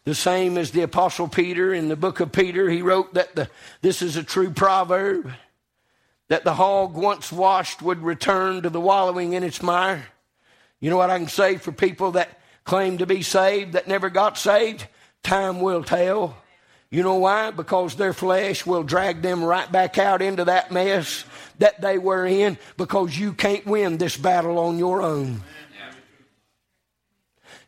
[0.04, 3.50] The same as the Apostle Peter in the book of Peter, he wrote that the,
[3.82, 5.32] this is a true proverb
[6.30, 10.06] that the hog once washed would return to the wallowing in its mire.
[10.80, 14.10] You know what I can say for people that claim to be saved that never
[14.10, 14.88] got saved?
[15.24, 16.38] Time will tell.
[16.92, 17.52] You know why?
[17.52, 21.24] Because their flesh will drag them right back out into that mess
[21.60, 25.42] that they were in because you can't win this battle on your own.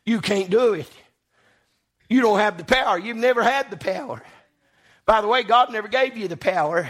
[0.06, 0.92] You can't do it.
[2.10, 3.00] You don't have the power.
[3.00, 4.22] You've never had the power.
[5.06, 6.90] By the way, God never gave you the power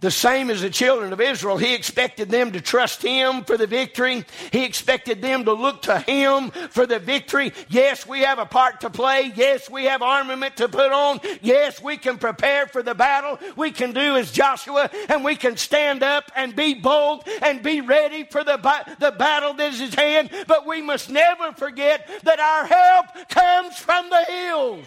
[0.00, 1.56] the same as the children of Israel.
[1.56, 4.24] He expected them to trust Him for the victory.
[4.52, 7.52] He expected them to look to Him for the victory.
[7.68, 9.32] Yes, we have a part to play.
[9.34, 11.20] Yes, we have armament to put on.
[11.40, 13.38] Yes, we can prepare for the battle.
[13.56, 17.80] We can do as Joshua and we can stand up and be bold and be
[17.80, 18.56] ready for the,
[18.98, 20.30] the battle that is at hand.
[20.46, 24.86] But we must never forget that our help comes from the hills.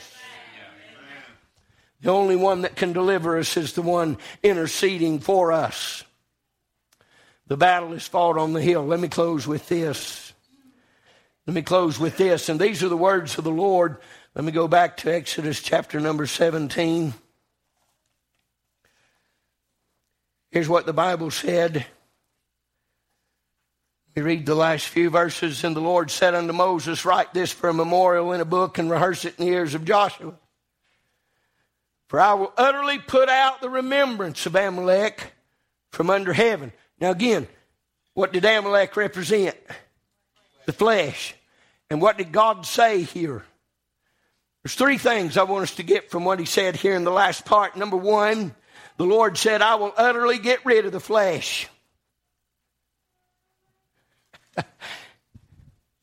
[2.01, 6.03] The only one that can deliver us is the one interceding for us.
[7.47, 8.85] The battle is fought on the hill.
[8.85, 10.33] Let me close with this.
[11.45, 12.47] Let me close with this.
[12.47, 13.97] And these are the words of the Lord.
[14.35, 17.13] Let me go back to Exodus chapter number 17.
[20.51, 21.85] Here's what the Bible said.
[24.15, 27.69] We read the last few verses, and the Lord said unto Moses, Write this for
[27.69, 30.33] a memorial in a book and rehearse it in the ears of Joshua.
[32.09, 35.31] For I will utterly put out the remembrance of Amalek
[35.91, 36.73] from under heaven.
[36.99, 37.47] Now, again,
[38.15, 39.55] what did Amalek represent?
[40.65, 41.35] The flesh.
[41.89, 43.45] And what did God say here?
[44.63, 47.11] There's three things I want us to get from what he said here in the
[47.11, 47.77] last part.
[47.77, 48.55] Number one,
[48.97, 51.69] the Lord said, I will utterly get rid of the flesh.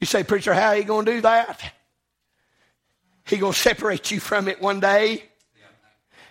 [0.01, 1.73] you say, Preacher, how are you going to do that?
[3.25, 5.25] He gonna separate you from it one day,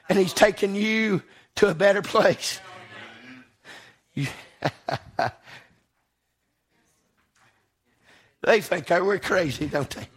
[0.09, 1.21] and He's taking you
[1.55, 2.59] to a better place.
[8.41, 10.07] they think we're crazy, don't they?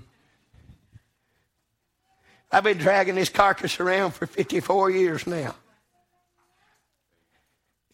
[2.50, 5.54] I've been dragging this carcass around for 54 years now.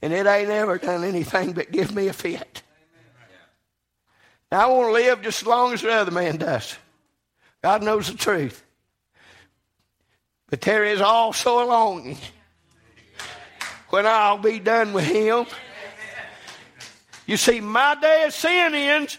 [0.00, 2.62] And it ain't ever done anything but give me a fit.
[4.52, 6.76] Now, I want to live just as long as the other man does.
[7.62, 8.63] God knows the truth.
[10.48, 12.18] But there is also a longing
[13.88, 15.46] when I'll be done with him.
[17.26, 19.18] You see, my day of sin ends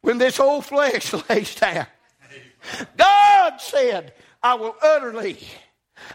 [0.00, 1.86] when this old flesh lays down.
[2.96, 5.38] God said, I will utterly,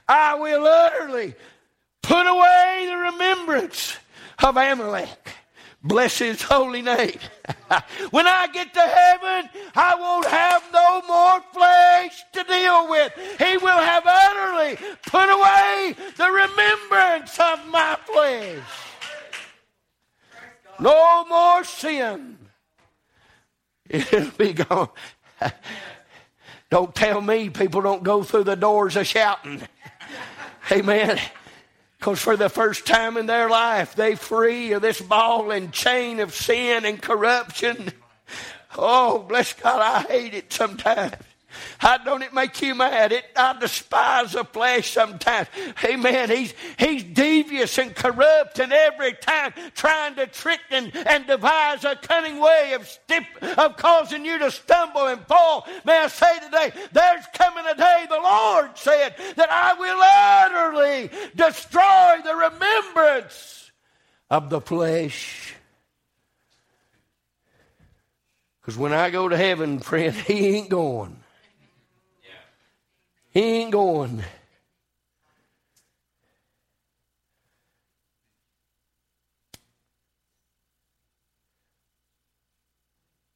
[0.08, 1.36] I will utterly
[2.02, 3.98] put away the remembrance
[4.44, 5.39] of Amalek.
[5.82, 7.20] Bless his holy name.
[8.12, 13.14] when I get to heaven, I won't have no more flesh to deal with.
[13.38, 18.60] He will have utterly put away the remembrance of my flesh.
[20.80, 22.38] No more sin.
[23.90, 24.90] It'll be gone.
[26.70, 29.60] Don't tell me people don't go through the doors of shouting.
[30.72, 31.20] Amen.
[32.00, 36.22] Because for the first time in their life, they free of this ball and chain
[36.22, 37.92] of sin and corruption.
[38.78, 41.16] Oh, bless God, I hate it sometimes.
[41.78, 43.12] How don't it make you mad?
[43.12, 45.48] It, I despise the flesh sometimes.
[45.84, 46.30] Amen.
[46.30, 51.96] He's, he's devious and corrupt and every time trying to trick and, and devise a
[51.96, 53.24] cunning way of, stip,
[53.58, 55.68] of causing you to stumble and fall.
[55.86, 61.10] May I say today, there's coming a day, the Lord said, that I will utterly
[61.36, 63.72] destroy the remembrance
[64.30, 65.56] of the flesh.
[68.62, 71.19] Because when I go to heaven, friend, he ain't going.
[73.32, 74.24] He ain't going.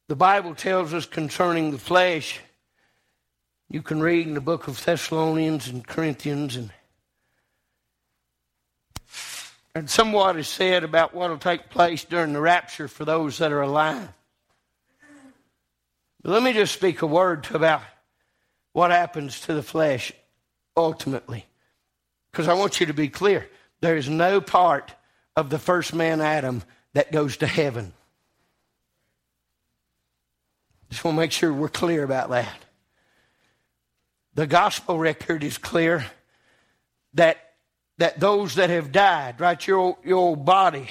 [0.08, 2.40] The Bible tells us concerning the flesh.
[3.70, 6.70] You can read in the book of Thessalonians and Corinthians and
[9.76, 13.50] and somewhat is said about what will take place during the rapture for those that
[13.50, 14.08] are alive.
[16.22, 17.82] But let me just speak a word to about
[18.74, 20.12] what happens to the flesh
[20.76, 21.46] ultimately.
[22.30, 23.48] Because I want you to be clear
[23.80, 24.92] there is no part
[25.36, 27.92] of the first man, Adam, that goes to heaven.
[30.90, 32.58] Just want to make sure we're clear about that.
[34.34, 36.04] The gospel record is clear
[37.14, 37.38] that,
[37.98, 40.88] that those that have died, right, your your old body,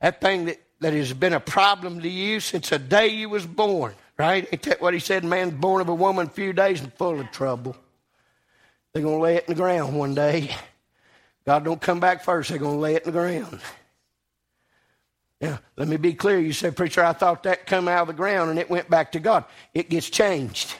[0.00, 3.44] that thing that, that has been a problem to you since the day you was
[3.44, 4.80] born, Right?
[4.80, 5.24] What he said?
[5.24, 7.76] Man's born of a woman a few days and full of trouble.
[8.92, 10.50] They're going to lay it in the ground one day.
[11.46, 12.50] God don't come back first.
[12.50, 13.60] They're going to lay it in the ground.
[15.40, 16.40] Now, let me be clear.
[16.40, 19.12] You say, preacher, I thought that come out of the ground and it went back
[19.12, 19.44] to God.
[19.72, 20.74] It gets changed.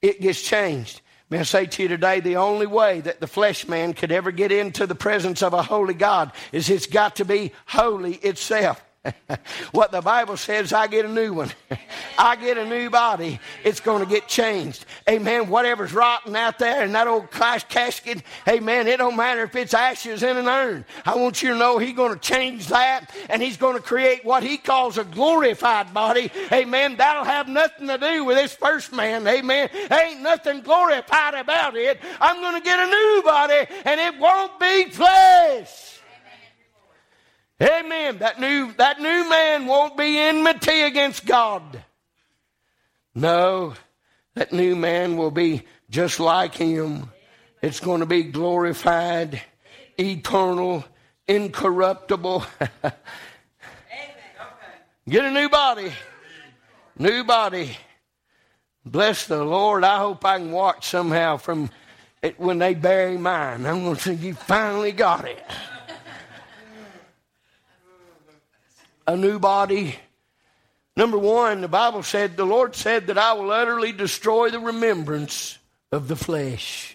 [0.00, 1.02] It gets changed.
[1.28, 4.30] May I say to you today, the only way that the flesh man could ever
[4.30, 8.82] get into the presence of a holy God is it's got to be holy itself.
[9.72, 11.50] what the Bible says, I get a new one.
[12.18, 13.38] I get a new body.
[13.64, 14.84] It's going to get changed.
[15.08, 15.48] Amen.
[15.48, 20.22] Whatever's rotten out there in that old casket, amen, it don't matter if it's ashes
[20.22, 20.84] in an urn.
[21.06, 24.24] I want you to know He's going to change that and He's going to create
[24.24, 26.30] what He calls a glorified body.
[26.52, 26.96] Amen.
[26.96, 29.26] That'll have nothing to do with this first man.
[29.26, 29.70] Amen.
[29.92, 32.00] Ain't nothing glorified about it.
[32.20, 35.87] I'm going to get a new body and it won't be flesh.
[37.60, 38.18] Amen.
[38.18, 41.82] That new, that new man won't be enmity against God.
[43.14, 43.74] No,
[44.34, 47.10] that new man will be just like him.
[47.60, 49.42] It's going to be glorified,
[49.98, 50.84] eternal,
[51.26, 52.44] incorruptible.
[55.08, 55.90] Get a new body.
[56.96, 57.76] New body.
[58.84, 59.82] Bless the Lord.
[59.82, 61.70] I hope I can watch somehow from
[62.22, 63.66] it when they bury mine.
[63.66, 65.42] I'm going to say, You finally got it.
[69.08, 69.96] A new body.
[70.94, 75.58] Number one, the Bible said, the Lord said that I will utterly destroy the remembrance
[75.90, 76.94] of the flesh.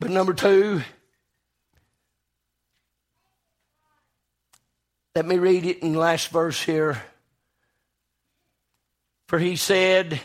[0.00, 0.82] But number two,
[5.14, 7.00] let me read it in the last verse here.
[9.28, 10.20] For he said,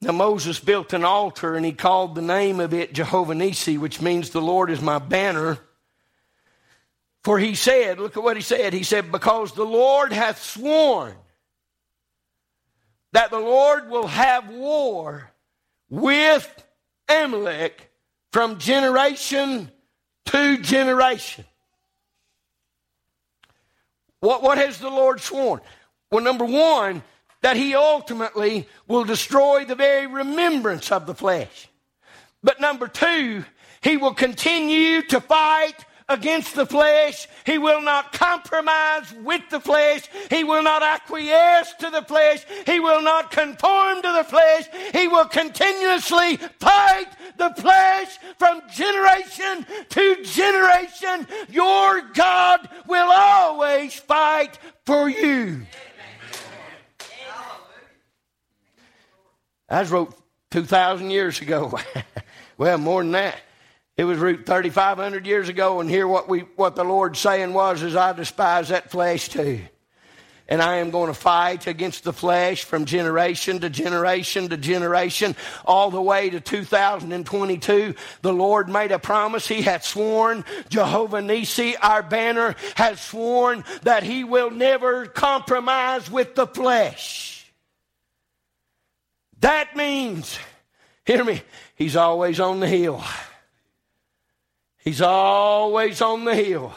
[0.00, 4.00] Now Moses built an altar and he called the name of it Jehovah Nissi, which
[4.00, 5.60] means the Lord is my banner.
[7.24, 8.72] For he said, look at what he said.
[8.72, 11.14] He said, Because the Lord hath sworn,
[13.12, 15.30] that the Lord will have war
[15.88, 16.64] with
[17.08, 17.90] Amalek
[18.32, 19.70] from generation
[20.26, 21.44] to generation.
[24.20, 25.60] What, what has the Lord sworn?
[26.10, 27.02] Well, number one,
[27.42, 31.68] that he ultimately will destroy the very remembrance of the flesh.
[32.42, 33.44] But number two,
[33.80, 37.28] he will continue to fight against the flesh.
[37.44, 40.08] He will not compromise with the flesh.
[40.30, 42.44] He will not acquiesce to the flesh.
[42.66, 44.64] He will not conform to the flesh.
[44.92, 51.26] He will continuously fight the flesh from generation to generation.
[51.48, 55.66] Your God will always fight for you.
[59.68, 60.14] I wrote
[60.50, 61.78] 2,000 years ago.
[62.58, 63.40] well, more than that.
[63.96, 67.82] It was wrote 3,500 years ago, and here what, we, what the Lord's saying was,
[67.82, 69.60] is I despise that flesh too.
[70.48, 75.36] And I am going to fight against the flesh from generation to generation to generation,
[75.64, 77.94] all the way to 2022.
[78.22, 79.46] The Lord made a promise.
[79.46, 86.34] He had sworn, Jehovah Nissi, our banner, has sworn that He will never compromise with
[86.34, 87.52] the flesh.
[89.40, 90.38] That means,
[91.04, 91.42] hear me,
[91.74, 93.02] he's always on the hill.
[94.82, 96.74] He's always on the hill,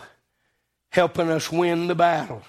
[0.89, 2.43] helping us win the battle.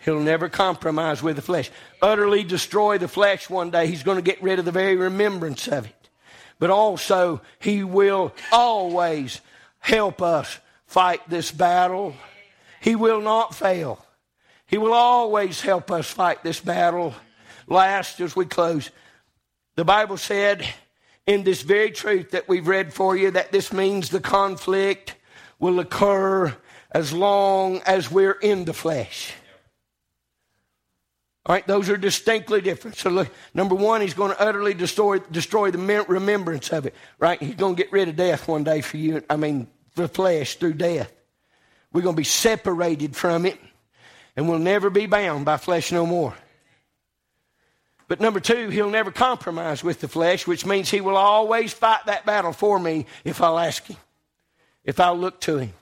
[0.00, 1.70] He'll never compromise with the flesh.
[2.00, 3.86] Utterly destroy the flesh one day.
[3.86, 6.08] He's going to get rid of the very remembrance of it.
[6.58, 9.40] But also, He will always
[9.78, 12.14] help us fight this battle.
[12.80, 14.04] He will not fail.
[14.66, 17.14] He will always help us fight this battle.
[17.66, 18.90] Last, as we close,
[19.76, 20.66] the Bible said
[21.28, 25.14] in this very truth that we've read for you that this means the conflict
[25.58, 26.56] will occur
[26.90, 29.34] as long as we're in the flesh.
[31.44, 32.96] All right, those are distinctly different.
[32.96, 36.94] So, look, number one, he's going to utterly destroy, destroy the remembrance of it.
[37.18, 37.40] Right?
[37.40, 39.22] He's going to get rid of death one day for you.
[39.28, 39.66] I mean,
[39.96, 41.12] the flesh through death.
[41.92, 43.58] We're going to be separated from it,
[44.34, 46.34] and we'll never be bound by flesh no more.
[48.08, 52.06] But number two, he'll never compromise with the flesh, which means he will always fight
[52.06, 53.98] that battle for me if I'll ask him,
[54.82, 55.74] if I'll look to him.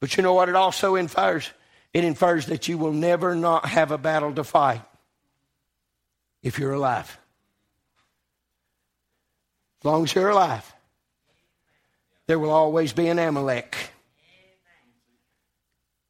[0.00, 1.48] But you know what it also infers?
[1.94, 4.82] It infers that you will never not have a battle to fight
[6.42, 7.18] if you're alive.
[9.80, 10.74] As long as you're alive,
[12.26, 13.76] there will always be an Amalek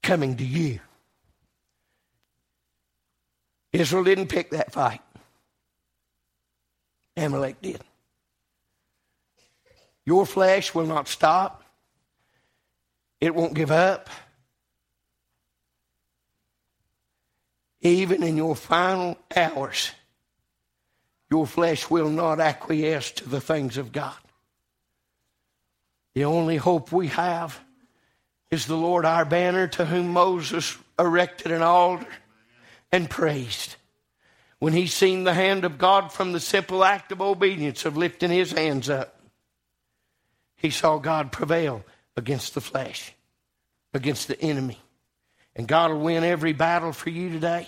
[0.02, 0.80] coming to you.
[3.72, 5.00] Israel didn't pick that fight.
[7.16, 7.80] Amalek did.
[10.04, 11.62] Your flesh will not stop.
[13.20, 14.10] It won't give up.
[17.80, 19.90] Even in your final hours,
[21.30, 24.16] your flesh will not acquiesce to the things of God.
[26.14, 27.58] The only hope we have
[28.50, 32.06] is the Lord our banner, to whom Moses erected an altar
[32.92, 33.76] and praised.
[34.58, 38.30] When he seen the hand of God from the simple act of obedience of lifting
[38.30, 39.18] his hands up,
[40.54, 41.84] he saw God prevail
[42.16, 43.12] against the flesh,
[43.92, 44.78] against the enemy.
[45.56, 47.66] And God will win every battle for you today.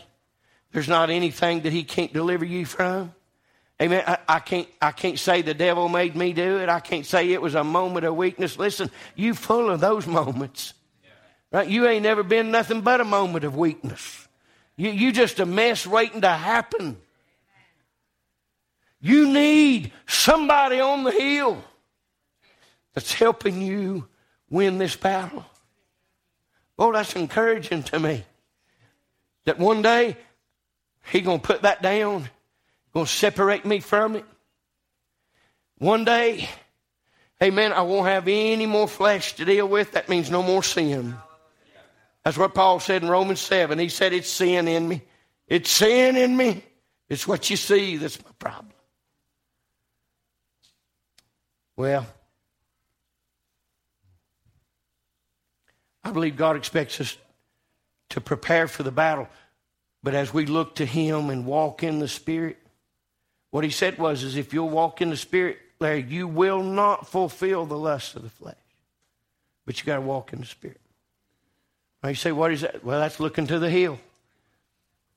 [0.70, 3.12] There's not anything that he can't deliver you from.
[3.82, 4.04] Amen.
[4.06, 6.68] I, I, can't, I can't say the devil made me do it.
[6.68, 8.58] I can't say it was a moment of weakness.
[8.58, 10.74] Listen, you full of those moments.
[11.50, 11.68] Right?
[11.68, 14.23] You ain't never been nothing but a moment of weakness.
[14.76, 16.96] You, you just a mess waiting to happen.
[19.00, 21.62] You need somebody on the hill
[22.94, 24.08] that's helping you
[24.48, 25.44] win this battle.
[26.78, 28.24] Oh, that's encouraging to me.
[29.44, 30.16] That one day
[31.10, 32.28] He's gonna put that down,
[32.92, 34.24] gonna separate me from it.
[35.78, 36.48] One day,
[37.42, 39.92] amen, I won't have any more flesh to deal with.
[39.92, 41.16] That means no more sin.
[42.24, 43.78] That's what Paul said in Romans 7.
[43.78, 45.02] He said, It's sin in me.
[45.46, 46.64] It's sin in me.
[47.08, 48.72] It's what you see that's my problem.
[51.76, 52.06] Well,
[56.02, 57.16] I believe God expects us
[58.10, 59.28] to prepare for the battle.
[60.02, 62.58] But as we look to Him and walk in the Spirit,
[63.50, 67.06] what He said was, is if you'll walk in the Spirit, Larry, you will not
[67.08, 68.54] fulfill the lusts of the flesh.
[69.66, 70.80] But you got to walk in the Spirit.
[72.04, 72.84] Now you say, what is that?
[72.84, 73.98] Well, that's looking to the hill.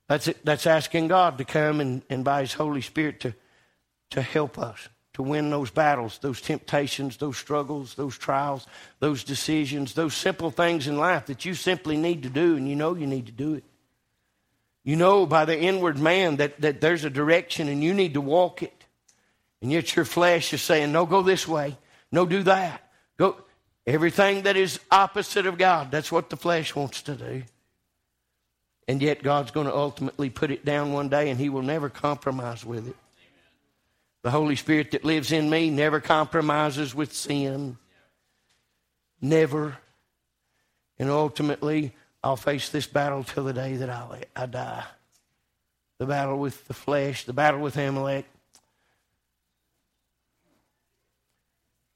[0.08, 0.46] That's it.
[0.46, 3.34] That's asking God to come and, and by His Holy Spirit to,
[4.12, 8.68] to help us to win those battles, those temptations, those struggles, those trials,
[9.00, 12.76] those decisions, those simple things in life that you simply need to do and you
[12.76, 13.66] know you need to do it.
[14.86, 18.22] You know by the inward man that, that there's a direction and you need to
[18.22, 18.86] walk it.
[19.62, 21.78] And yet your flesh is saying, no, go this way.
[22.14, 22.82] No, do that.
[23.18, 23.36] Go.
[23.88, 27.44] Everything that is opposite of God, that's what the flesh wants to do.
[28.86, 31.90] And yet God's going to ultimately put it down one day and He will never
[31.90, 32.96] compromise with it.
[34.24, 37.78] The Holy Spirit that lives in me never compromises with sin.
[39.22, 39.78] Never.
[41.00, 44.84] And ultimately, I'll face this battle till the day that I, I die.
[45.98, 48.26] The battle with the flesh, the battle with Amalek.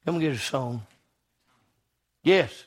[0.06, 0.86] Come get a song.
[2.22, 2.64] Yes.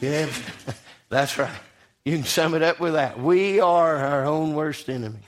[0.00, 0.28] Yeah,
[1.08, 1.50] that's right.
[2.04, 3.18] You can sum it up with that.
[3.18, 5.18] We are our own worst enemy.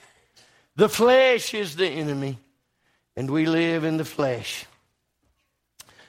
[0.76, 2.39] The flesh is the enemy,
[3.16, 4.64] and we live in the flesh.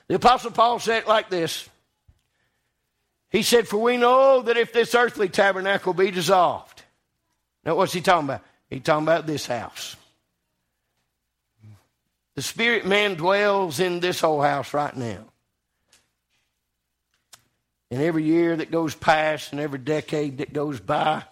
[0.08, 1.68] The Apostle Paul said it like this
[3.30, 6.82] He said, For we know that if this earthly tabernacle be dissolved,
[7.64, 8.42] now what's he talking about?
[8.70, 9.96] He's talking about this house.
[12.34, 15.31] The spirit man dwells in this whole house right now.
[17.92, 21.24] And every year that goes past and every decade that goes by,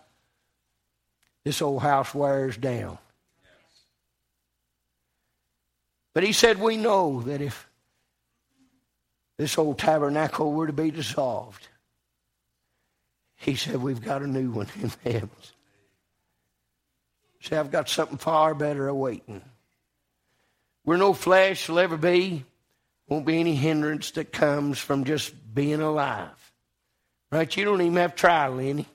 [1.42, 2.98] this old house wears down.
[6.12, 7.66] But he said, We know that if
[9.38, 11.66] this old tabernacle were to be dissolved,
[13.36, 15.54] he said, We've got a new one in the heavens.
[17.40, 19.40] See, I've got something far better awaiting.
[20.82, 22.44] Where no flesh will ever be,
[23.08, 26.28] won't be any hindrance that comes from just being alive.
[27.30, 27.56] Right?
[27.56, 28.86] You don't even have trial any.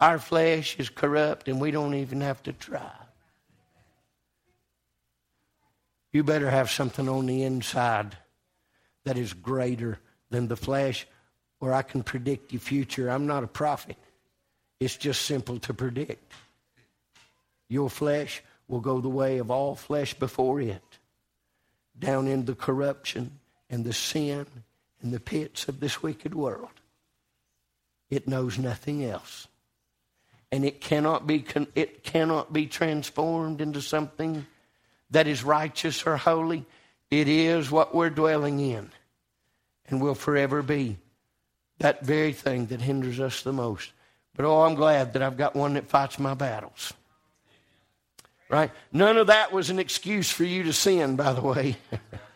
[0.00, 2.90] Our flesh is corrupt and we don't even have to try.
[6.12, 8.16] You better have something on the inside
[9.04, 9.98] that is greater
[10.30, 11.06] than the flesh,
[11.60, 13.10] or I can predict your future.
[13.10, 13.96] I'm not a prophet.
[14.80, 16.32] It's just simple to predict.
[17.68, 20.82] Your flesh will go the way of all flesh before it,
[21.98, 23.38] down in the corruption
[23.70, 24.46] and the sin
[25.00, 26.70] and the pits of this wicked world.
[28.10, 29.46] It knows nothing else.
[30.50, 31.44] And it cannot be,
[31.74, 34.46] it cannot be transformed into something
[35.10, 36.64] that is righteous or holy.
[37.10, 38.90] It is what we're dwelling in
[39.88, 40.98] and will forever be
[41.78, 43.92] that very thing that hinders us the most.
[44.34, 46.92] But oh, I'm glad that I've got one that fights my battles.
[48.48, 48.70] Right?
[48.92, 51.76] None of that was an excuse for you to sin, by the way.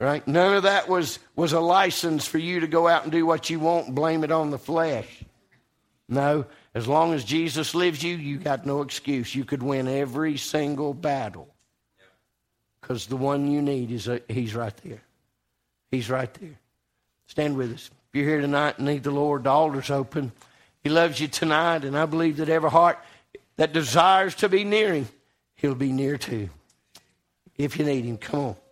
[0.00, 0.26] right?
[0.26, 3.50] None of that was, was a license for you to go out and do what
[3.50, 5.06] you want and blame it on the flesh.
[6.08, 9.34] No, as long as Jesus lives you, you got no excuse.
[9.34, 11.48] You could win every single battle.
[12.80, 15.02] Because the one you need is a, he's right there.
[15.90, 16.58] He's right there.
[17.26, 17.90] Stand with us.
[18.08, 20.32] If you're here tonight and need the Lord, the altar's open.
[20.82, 22.98] He loves you tonight, and I believe that every heart
[23.56, 25.08] that desires to be near him,
[25.56, 26.48] he'll be near to.
[27.56, 28.56] If you need him, come on.